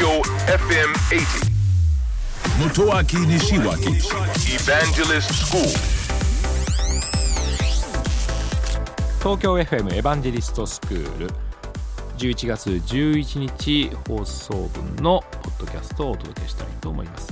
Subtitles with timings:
[0.00, 1.50] Tokyo FM 80.
[2.58, 4.00] Motoaki Nishiwaki
[4.48, 5.60] Evangelist School.
[9.18, 11.28] 東京 FM エヴァンジェリストスクール
[12.16, 17.30] 11月11日放送分のポッドキャストをお届けしたいと思います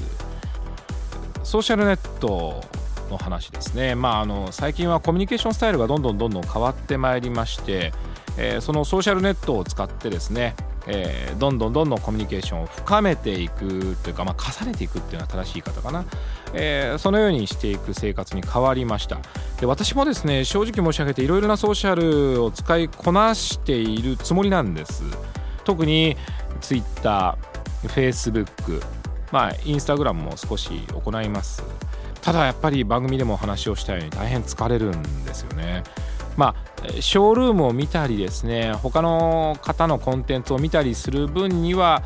[1.45, 2.63] ソーシャルネット
[3.09, 7.95] の話ですねまああの最近はコミュニケーションスタイルがどんどんどんどん変わってまいりまして、
[8.37, 10.55] えーそのソーシャルネットを使ってですね
[10.89, 16.05] えーどんどんどんどんコミュニケーションを深めていくというか、まあ、重ねていくっていうのは正しい言い方かな、
[16.55, 19.21] えーそのようにしていく生活に変わりました。
[19.61, 25.05] で私もですね正直申し上げていろいろなソーシャルを使いこなしているつもりなんです。
[25.65, 26.17] 特に
[26.61, 27.37] Twitter、
[27.85, 28.83] Facebook、
[29.31, 31.63] まあ、Instagram も少し行います。
[32.23, 35.85] ただやっぱり番組でもお話をしたように大変疲れるんですよね。
[36.39, 42.05] まあショールームを見たりですね他の方のコンテンツを見たりする分には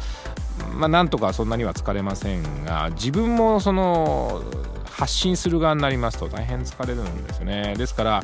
[0.75, 4.43] まあなんとかそんなには疲れませんが自分もその
[4.91, 7.75] 発信する側になりますと大変疲れるんですよね。
[7.77, 8.23] ですから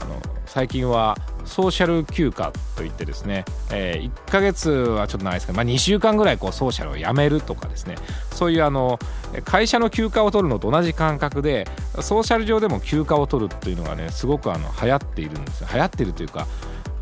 [0.00, 7.96] あの最近はソーシャル休暇といってですね、え1ヶ月はちょっとないですけど、まあ、2週間ぐらいこうソーシャルをやめるとかですね
[8.32, 8.98] そういうあの
[9.44, 11.66] 会社の休暇を取るのと同じ感覚で
[12.00, 16.46] ソーシャル上でも休暇を取るっていうのがねすごくあの流行っているんです流行っているというか、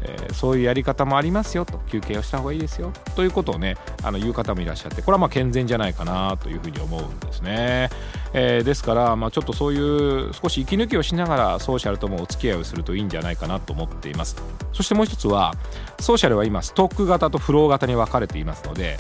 [0.03, 1.79] えーそういうやり方もありますよと。
[1.91, 2.93] 休憩をした方がいいですよ。
[3.15, 7.91] ということをねあの言う方もいらっしゃってこれはまあ健全じゃないかなというふうに思うんですね、
[8.33, 14.37] えーですから、まあ、ちょっとそういう少し息抜きをしながらソーシャルともお付き合いをするといいんじゃないかなと思っています。
[14.73, 15.55] そしてもう一つは
[15.99, 18.97] ソーシャルは今ストック型とフロー型に分かれていますので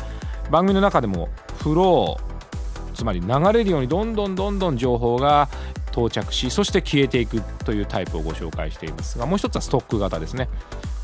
[0.50, 1.28] 番組の中でも
[1.62, 5.48] フローつまり流れるようにどんどんどんどん情報が
[5.92, 10.48] 到着しそして消えていくというタイプをご紹介していますがもう一つはストック型ですね。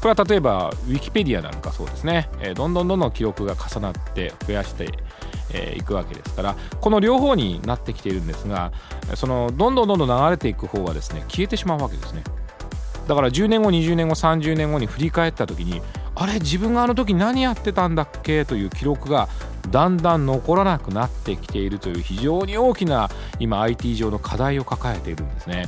[0.00, 4.88] これは例えばウィキペディアなんかそうですね、えーどんどんどんどん記録が重なって増やして
[5.52, 8.72] えーいくわけですからこの両方になってきているんですが
[9.14, 12.24] そのどんどんどんどん流れていく方はですね消えてしまうわけですね
[13.06, 15.80] だから10年後20年後30年後に振り返った時に
[16.16, 18.44] あれ自分があの時何やってたんだっけ？
[18.44, 19.28] という記録が
[19.70, 25.66] だんだん残らなくなってきているという非常に大きな今 IT 上の課題を抱えているんですね。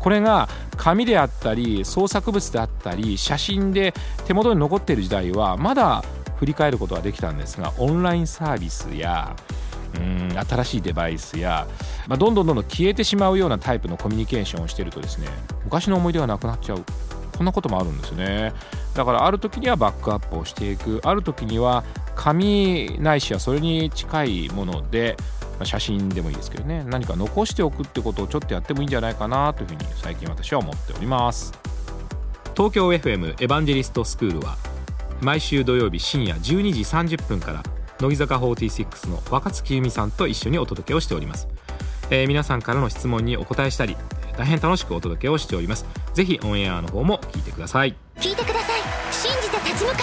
[0.00, 3.94] これが紙であったり創作物であったり写真で
[4.26, 6.04] 手元に残っている時代はまだ
[6.38, 9.34] 振り返ることはできたんですがオンラインサービスや
[9.96, 11.66] うん新しいデバイスや、
[12.06, 15.28] まあ、どんどんどんどん消えてしまうようなタイプのコミュニケーションをしてるとですね
[15.64, 16.84] 昔の思い出がなくなっちゃう。
[17.36, 18.52] こんなこともあるんですよね。
[18.94, 21.00] だからある時にはバックアップをしていく。
[21.04, 25.16] ある時には紙ないしはそれに近いもので
[25.62, 26.82] 写真でもいいですけどね。
[26.86, 31.52] 何か残しておくってことをちょっとやってもいいんじゃないかなというふうに最近私は思っております。
[32.56, 34.56] 東京 FM エヴァンジェリストスクールは
[35.20, 37.62] 毎週土曜日深夜12時30分から
[38.00, 41.48] 乃木坂46の若月由美さんと一緒にお届けをしております、
[42.10, 43.96] えー皆さんからの質問にお答えしたり
[44.36, 45.86] 大変楽しくお届けをしております。
[46.14, 47.96] ぜひオンエアの方も聞いてください。
[48.16, 48.80] 聞いてください。
[49.12, 49.98] 信じて立ち向か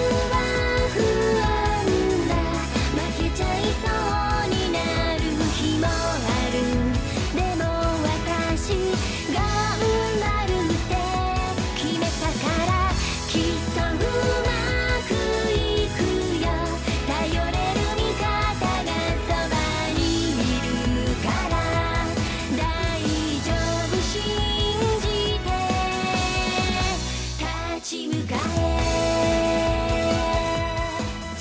[0.00, 0.03] え。